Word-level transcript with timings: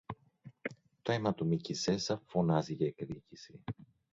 Το 1.01 1.11
αίμα 1.11 1.33
του 1.33 1.47
Μίκη 1.47 1.73
Ζέζα 1.73 2.21
φωνάζει 2.25 2.73
για 2.73 2.87
εκδίκηση 2.87 3.63